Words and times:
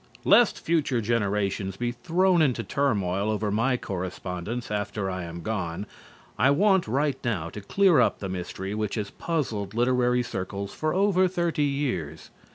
Lest 0.25 0.57
future 0.59 0.99
generations 0.99 1.77
be 1.77 1.91
thrown 1.91 2.41
into 2.41 2.63
turmoil 2.63 3.29
over 3.29 3.51
my 3.51 3.77
correspondence 3.77 4.71
after 4.71 5.11
I 5.11 5.25
am 5.25 5.43
gone, 5.43 5.85
I 6.39 6.49
want 6.49 6.87
right 6.87 7.19
now 7.23 7.49
to 7.51 7.61
clear 7.61 7.99
up 7.99 8.17
the 8.17 8.27
mystery 8.27 8.73
which 8.73 8.95
has 8.95 9.11
puzzled 9.11 9.75
literary 9.75 10.23
circles 10.23 10.73
for 10.73 10.95
over 10.95 11.27
thirty 11.27 11.61
years. 11.65 12.31